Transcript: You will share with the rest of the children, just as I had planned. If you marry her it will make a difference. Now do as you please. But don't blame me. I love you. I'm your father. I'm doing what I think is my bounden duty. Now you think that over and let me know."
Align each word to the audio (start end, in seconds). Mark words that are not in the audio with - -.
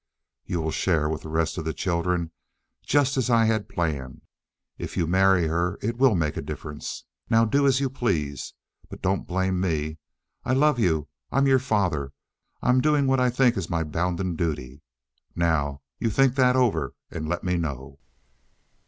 You 0.47 0.61
will 0.61 0.71
share 0.71 1.07
with 1.07 1.21
the 1.21 1.29
rest 1.29 1.59
of 1.59 1.63
the 1.65 1.75
children, 1.75 2.31
just 2.83 3.17
as 3.17 3.29
I 3.29 3.45
had 3.45 3.69
planned. 3.69 4.23
If 4.79 4.97
you 4.97 5.05
marry 5.05 5.45
her 5.45 5.77
it 5.79 5.95
will 5.97 6.15
make 6.15 6.35
a 6.37 6.41
difference. 6.41 7.03
Now 7.29 7.45
do 7.45 7.67
as 7.67 7.79
you 7.79 7.87
please. 7.87 8.55
But 8.89 9.03
don't 9.03 9.27
blame 9.27 9.59
me. 9.61 9.99
I 10.43 10.53
love 10.53 10.79
you. 10.79 11.07
I'm 11.31 11.45
your 11.45 11.59
father. 11.59 12.13
I'm 12.63 12.81
doing 12.81 13.05
what 13.05 13.19
I 13.19 13.29
think 13.29 13.55
is 13.57 13.69
my 13.69 13.83
bounden 13.83 14.35
duty. 14.35 14.81
Now 15.35 15.83
you 15.99 16.09
think 16.09 16.33
that 16.33 16.55
over 16.55 16.95
and 17.11 17.29
let 17.29 17.43
me 17.43 17.57
know." 17.57 17.99